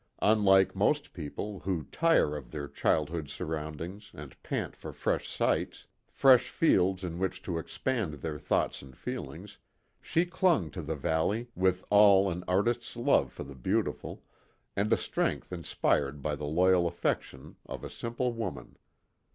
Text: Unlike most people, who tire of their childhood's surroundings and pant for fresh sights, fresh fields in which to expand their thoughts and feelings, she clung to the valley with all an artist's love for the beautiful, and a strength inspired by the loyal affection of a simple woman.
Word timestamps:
Unlike 0.23 0.75
most 0.75 1.13
people, 1.13 1.59
who 1.59 1.83
tire 1.91 2.35
of 2.35 2.49
their 2.49 2.67
childhood's 2.67 3.33
surroundings 3.33 4.09
and 4.15 4.41
pant 4.41 4.75
for 4.75 4.91
fresh 4.91 5.29
sights, 5.29 5.85
fresh 6.07 6.49
fields 6.49 7.03
in 7.03 7.19
which 7.19 7.39
to 7.43 7.59
expand 7.59 8.15
their 8.15 8.39
thoughts 8.39 8.81
and 8.81 8.97
feelings, 8.97 9.59
she 10.01 10.25
clung 10.25 10.71
to 10.71 10.81
the 10.81 10.95
valley 10.95 11.49
with 11.53 11.85
all 11.91 12.31
an 12.31 12.43
artist's 12.47 12.95
love 12.95 13.31
for 13.31 13.43
the 13.43 13.53
beautiful, 13.53 14.23
and 14.75 14.91
a 14.91 14.97
strength 14.97 15.53
inspired 15.53 16.23
by 16.23 16.35
the 16.35 16.45
loyal 16.47 16.87
affection 16.87 17.57
of 17.67 17.83
a 17.83 17.87
simple 17.91 18.33
woman. 18.33 18.77